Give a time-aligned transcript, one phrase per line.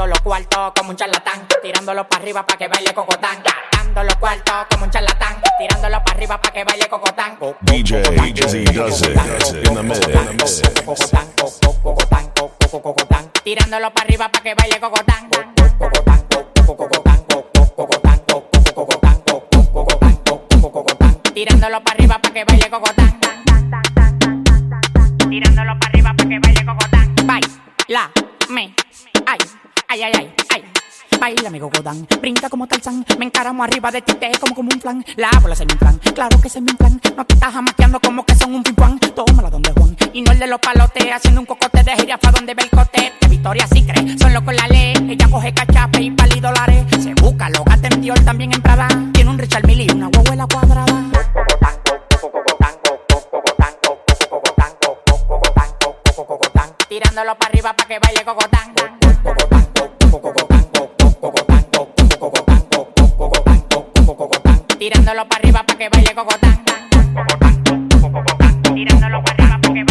[0.00, 1.46] Gastando los cuartos como un charlatán.
[1.60, 3.42] Tirándolo para arriba para que baile cocotán.
[3.44, 5.36] Gastando los cuartos como un charlatán.
[5.58, 7.38] Tirándolo para arriba para que baile cocotán.
[7.60, 10.62] DJ Z does it in the mix.
[13.44, 15.28] Tirándolo para arriba para que baile cocotán.
[21.34, 23.10] Tirándolo para arriba para que baile cocotán.
[25.28, 27.14] Tirándolo para arriba para que baile cocotán.
[27.26, 28.10] Baila,
[28.48, 28.74] me,
[29.26, 29.38] ay,
[29.90, 30.64] ay, ay, ay, ay.
[31.18, 33.04] Baila, amigo Godán, brinca como Tarzán.
[33.18, 35.98] Me encaramo arriba de ti, te como como un plan La bola se me plan,
[36.14, 39.50] claro que se me plan No te estás jamaqueando como que son un pimpán Tómala
[39.50, 42.62] donde Juan, y no el de los palotes Haciendo un cocote de jirafa donde ve
[42.62, 43.12] el cote.
[43.20, 44.94] De Victoria sí cree, son locos la ley.
[45.10, 46.86] Ella coge cachape y pali dólares.
[47.02, 47.88] Se busca, lo gata
[48.24, 48.88] también en Prada.
[49.12, 51.10] Tiene un Richard Mille y una huevuela cuadrada
[57.00, 58.74] Tirándolo para arriba para que baile cocotán
[64.78, 66.64] Tirándolo para arriba para que baile cocotán.
[68.74, 69.89] Tirándolo para arriba para que baile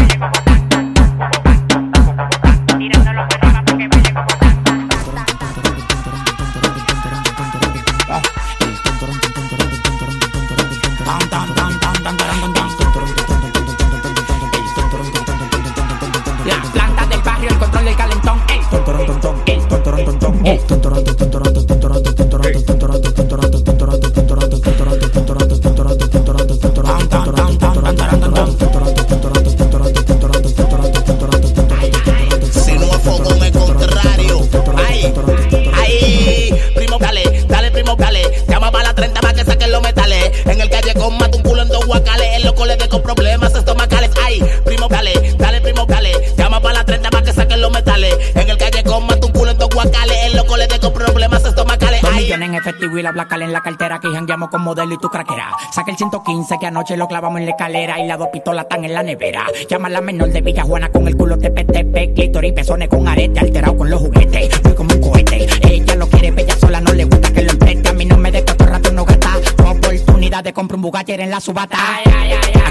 [52.60, 55.52] efectivo y la blacal en la cartera que jangueamos con modelo y tu craquera.
[55.74, 58.86] Saca el 115 que anoche lo clavamos en la escalera y las dos pistolas están
[58.86, 59.46] en la nevera.
[59.70, 63.08] Llama a la menor de Villa Juana con el culo tepe tepe, clítoris, pezones con
[63.08, 64.60] arete, alterado con los juguetes.
[64.62, 65.48] Fui como un cohete.
[65.62, 67.90] Ella lo quiere bella sola, no le gusta que lo empreste.
[67.90, 69.32] A mí no me todo el rato no gasta.
[69.58, 71.78] Tu oportunidad de comprar un Bugatti en la subata.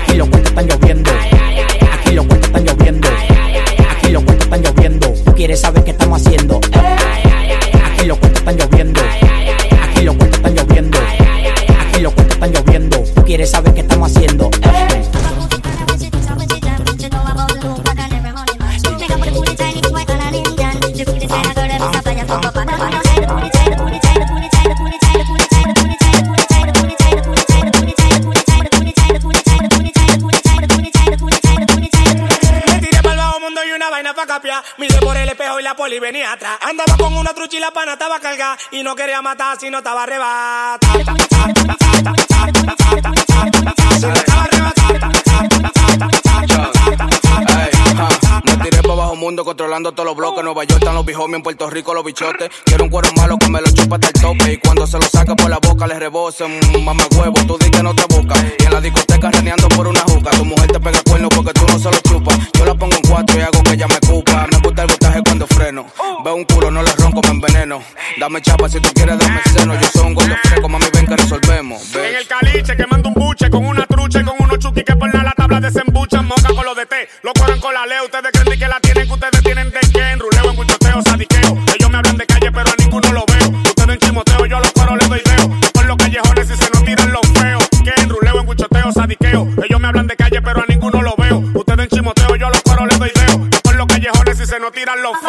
[0.02, 1.10] Aquí los cuentos están lloviendo.
[1.10, 1.67] Aquí los
[34.26, 34.64] pa'.
[34.78, 36.58] Miré por el espejo y la poli venía atrás.
[36.62, 38.58] Andaba con una trucha y la pana estaba cargada.
[38.72, 40.88] Y no quería matar si no estaba arrebata.
[40.92, 40.98] Si
[48.70, 50.42] no estaba bajo mundo controlando todos los bloques.
[50.42, 52.50] Nueva York están los bijomis, en Puerto Rico los bichotes.
[52.64, 54.52] Quiero un cuero malo que me lo chupa hasta el tope.
[54.52, 56.58] Y cuando se lo saca por la boca le rebosen.
[56.84, 58.34] Mamá huevo, tú di que no te busca.
[58.58, 60.30] Y en la discoteca reneando por una juca.
[60.30, 62.00] Tu mujer te pega cuerno porque tú no se lo
[68.18, 69.78] Dame chapa si tú quieres, dame seno.
[69.78, 71.94] Yo soy un gordo fresco, mami, ven que resolvemos.
[71.94, 75.12] En el caliche quemando un buche con una trucha y con unos chuki que por
[75.14, 77.08] la tabla desembuchan moca con los de té.
[77.22, 80.00] Lo corren con la ley, ustedes creen que la tienen, que ustedes tienen de que
[80.00, 81.58] enruleo en buchoteo, sadiqueo.
[81.74, 83.48] Ellos me hablan de calle, pero a ninguno lo veo.
[83.50, 85.60] Ustedes en chimoteo, yo los coro les doy deo.
[85.74, 87.68] Por los callejones y se nos tiran los feos.
[87.84, 89.46] Que en buchoteo, sadiqueo.
[89.62, 91.38] Ellos me hablan de calle, pero a ninguno lo veo.
[91.54, 93.50] Ustedes en chimoteo, yo los coro les doy deo.
[93.62, 95.27] Por los callejones y se nos tiran los feos.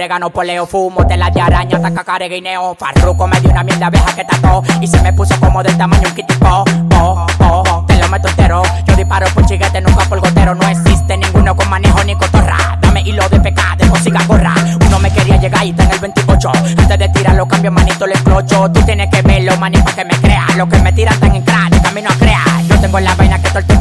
[0.00, 2.74] Orégano, poleo, fumo, tela de araña, taca guineo.
[2.74, 6.08] Farruco me dio una mierda abeja que tató y se me puso como del tamaño
[6.08, 6.46] un kitipo.
[6.46, 8.62] Oh, oh, oh, te lo meto entero.
[8.86, 10.54] Yo disparo por chiguete, nunca por gotero.
[10.54, 12.78] No existe ninguno con manejo ni cotorra.
[12.80, 14.54] Dame y lo de pecar, de consiga gorra.
[14.86, 16.50] Uno me quería llegar y está en el 28.
[16.78, 18.70] Antes de tirar los cambios, manito, le explocho.
[18.72, 20.46] Tú tienes que verlo, manito, que me crea.
[20.56, 22.62] Lo que me tiran tan en crack, camino a crear.
[22.70, 23.79] Yo tengo la vaina que todo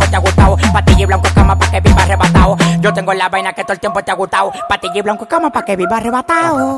[0.74, 2.58] Patilla y blanco cama para que viva arrebatado.
[2.80, 4.52] Yo tengo la vaina que todo el tiempo te ha gustado.
[4.68, 6.78] Patilla y blanco cama para que viva arrebatado.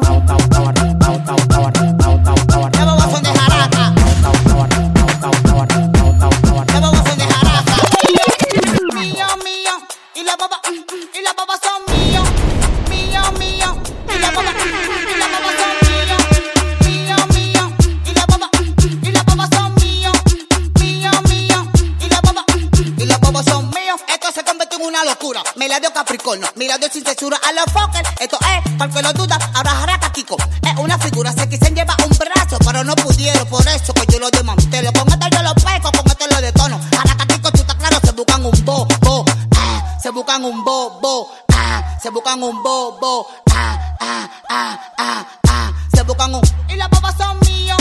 [40.45, 41.31] Un bobo.
[41.53, 43.27] Ah, se buscan un bobo.
[43.51, 45.71] Ah, ah, ah, ah, ah.
[45.93, 46.41] Se buscan un.
[46.69, 47.77] Y las bobas son míos.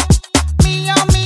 [0.65, 1.20] Mío, mío.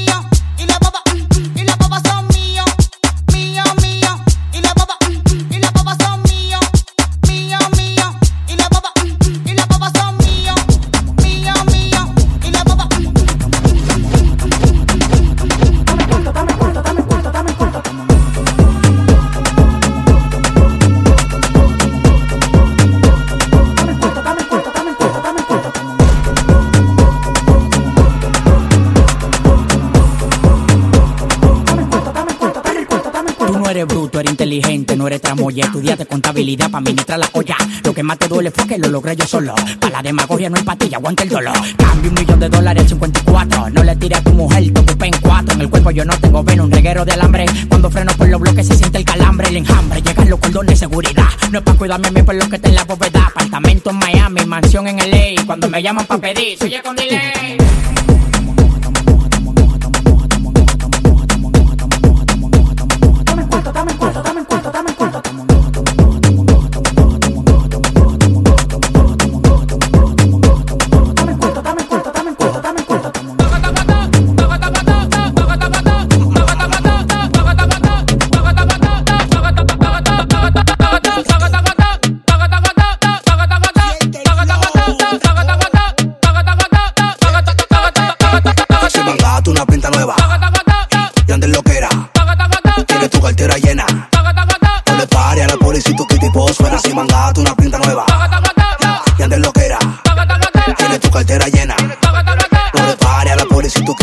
[35.34, 35.64] Eres tramoya.
[35.64, 37.56] Estudiaste contabilidad para administrar la olla.
[37.84, 39.54] Lo que más te duele fue que lo logré yo solo.
[39.80, 41.54] Para la demagogia no hay patilla, aguanta el dolor.
[41.76, 43.70] Cambio un millón de dólares al 54.
[43.70, 45.54] No le tires a tu mujer, te ocupé en cuatro.
[45.54, 47.46] En el cuerpo yo no tengo veno, un reguero de alambre.
[47.68, 50.02] Cuando freno por los bloques se siente el calambre, el enjambre.
[50.02, 51.28] Llegan los cordones de seguridad.
[51.50, 53.26] No es para cuidarme a mí por lo que está en la bóveda.
[53.26, 55.44] Apartamento en Miami, mansión en LA.
[55.46, 57.54] Cuando me llaman para pedir, soy con delay.
[57.54, 57.64] Si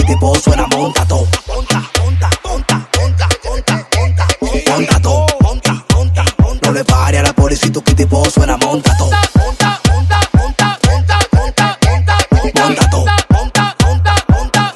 [0.01, 0.67] tu tipo suena.
[0.67, 4.27] Monta todo, monta, monta, monta, monta, monta, monta,
[4.67, 6.67] monta todo, monta, monta, monta.
[6.67, 8.57] No le pare a la policía, tu tipo suena.
[8.57, 12.27] Monta todo, monta, monta, monta, monta, monta, monta,
[12.59, 14.73] monta todo, monta, monta, monta.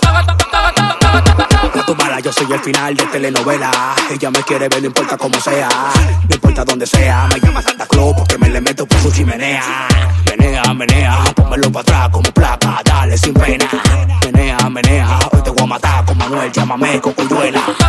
[1.76, 3.72] No tu mala, yo soy el final de telenovela.
[4.10, 5.70] Ella me quiere ver, no importa cómo sea.
[6.30, 7.28] No importa dónde sea.
[7.34, 9.88] Me llama Santa Claus porque me le meto por su chimenea.
[10.30, 12.82] Menea, menea, pónmelo para atrás como placa.
[12.84, 13.68] Dale sin pena.
[16.52, 17.85] Llámame Cocuyuela.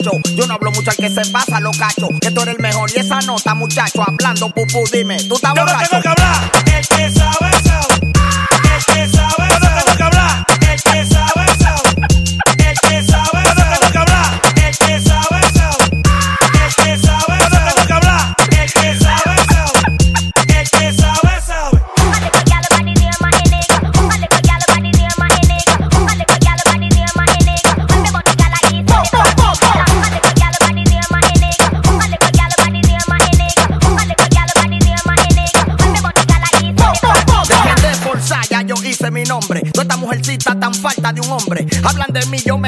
[0.00, 2.08] Yo no hablo mucho al que se pasa, lo cacho.
[2.20, 4.02] Que tú eres el mejor y esa nota, muchacho.
[4.06, 6.50] Hablando pupú, dime, tú estás Yo no tengo que hablar.
[6.54, 7.37] El que sabe.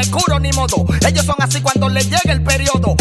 [0.01, 0.87] Me curo ni modo.
[1.07, 2.97] Ellos son así cuando les llega el periodo.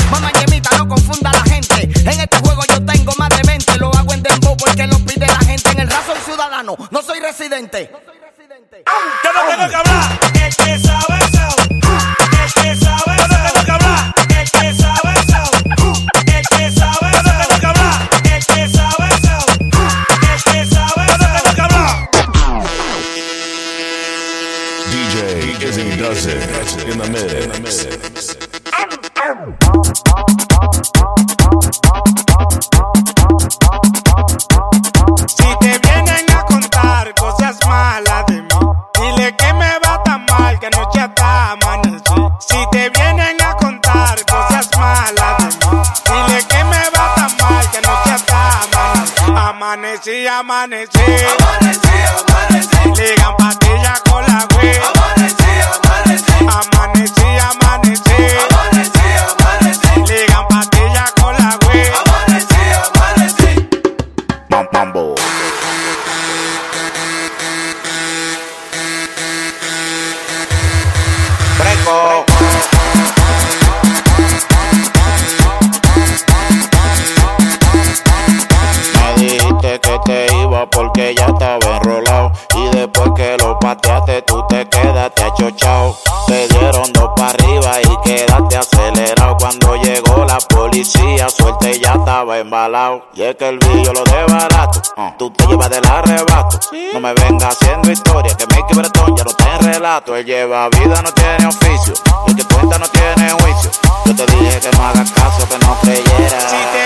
[90.99, 93.07] Policía, suerte ya estaba embalado.
[93.13, 94.81] Y es que el billo lo de barato.
[94.97, 96.59] uh, tú te llevas del arrebato.
[96.93, 100.15] No me vengas haciendo historia, que Mickey Bretón ya no está en relato.
[100.15, 101.93] Él lleva vida, no tiene oficio.
[102.27, 103.71] El que cuenta no tiene juicio.
[104.05, 106.78] Yo te dije que no hagas caso, que no creyera.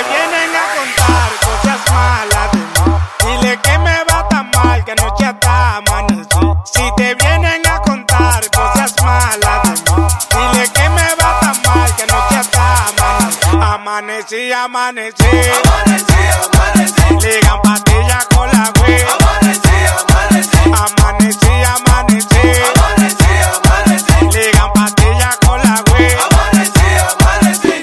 [13.97, 14.51] Amanecí.
[14.51, 16.09] Amanecí, amanecí.
[16.53, 17.27] Amanecí.
[17.27, 19.01] Ligan pastillas con la güey.
[19.13, 20.57] Amanecí, amanecí.
[20.83, 22.43] Amanecí, amanecí.
[22.69, 24.15] Amanecí, amanecí.
[24.33, 26.12] Ligan pastillas con la güey.
[26.25, 27.75] Amanecí, amanecí.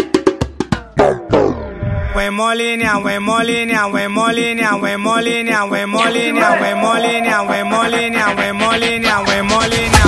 [2.14, 8.32] Huemo línea, huemo línea, huemo línea, huemo línea, huemo línea, huemo línea, huemo línea, huemo
[8.32, 10.04] línea, huemo línea, huemo línea,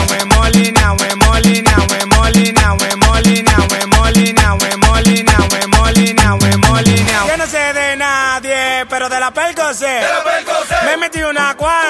[9.09, 9.87] de la percose.
[9.87, 10.75] De la percose.
[10.85, 11.82] Me metí una cuadra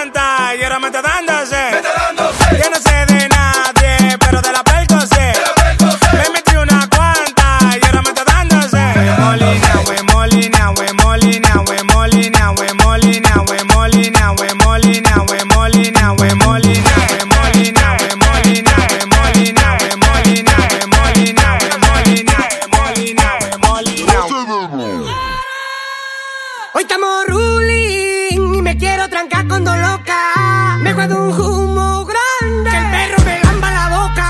[26.82, 30.80] Hoy estamos ruling y me quiero trancar con dos locas.
[30.80, 32.70] Me juego un humo grande.
[32.70, 34.26] Que el perro me lamba la boca.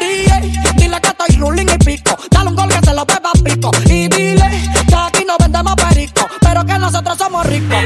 [0.00, 0.40] DJ,
[0.76, 2.16] dile que estoy ruling y pico.
[2.30, 3.70] Dale un gol que se lo beba pico.
[3.84, 7.76] Y dile que aquí no vendemos perico, pero que nosotros somos ricos.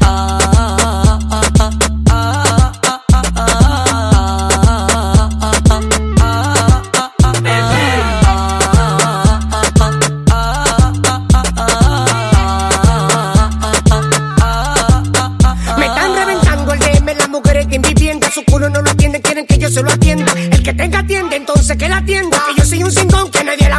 [0.00, 0.43] Ah,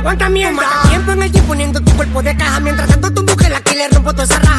[0.06, 0.62] aguanta mierda.
[0.88, 3.88] Tiempo en el gym poniendo tu cuerpo de caja, mientras tanto tu mujer aquí le
[3.90, 4.55] rompo toda esa raja.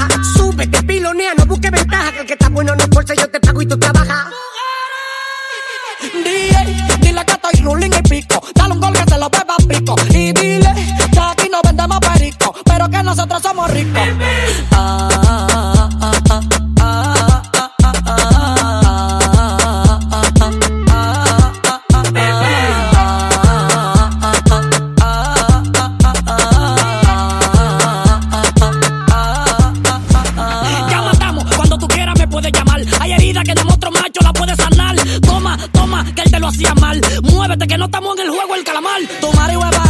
[37.23, 39.01] Muévete que no estamos en el juego el calamar.
[39.21, 39.86] Tomar y beber